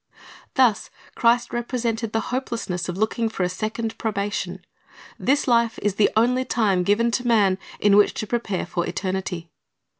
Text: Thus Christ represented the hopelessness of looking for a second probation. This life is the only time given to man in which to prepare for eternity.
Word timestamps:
Thus 0.55 0.89
Christ 1.13 1.53
represented 1.53 2.11
the 2.11 2.19
hopelessness 2.33 2.89
of 2.89 2.97
looking 2.97 3.29
for 3.29 3.43
a 3.43 3.49
second 3.49 3.95
probation. 3.99 4.65
This 5.19 5.47
life 5.47 5.77
is 5.83 5.93
the 5.93 6.09
only 6.15 6.43
time 6.43 6.81
given 6.81 7.11
to 7.11 7.27
man 7.27 7.59
in 7.79 7.95
which 7.95 8.15
to 8.15 8.25
prepare 8.25 8.65
for 8.65 8.83
eternity. 8.87 9.51